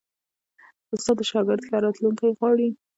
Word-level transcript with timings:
استاد 0.93 1.15
د 1.19 1.21
شاګرد 1.29 1.61
ښه 1.67 1.77
راتلونکی 1.85 2.27
غواړي. 2.37 2.67